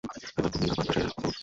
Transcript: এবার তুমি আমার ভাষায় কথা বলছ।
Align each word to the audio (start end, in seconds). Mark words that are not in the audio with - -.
এবার 0.37 0.49
তুমি 0.51 0.65
আমার 0.65 0.77
ভাষায় 0.79 1.05
কথা 1.05 1.19
বলছ। 1.19 1.37